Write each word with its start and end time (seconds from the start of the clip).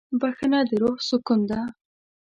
بښنه 0.19 0.59
د 0.67 0.71
روح 0.81 0.97
سکون 1.09 1.39
ده. 1.49 1.59